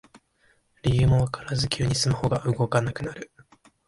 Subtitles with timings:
[0.81, 3.31] 理由もわからず急にスマホが動かなくなる